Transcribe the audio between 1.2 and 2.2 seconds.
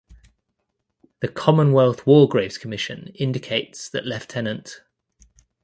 Commonwealth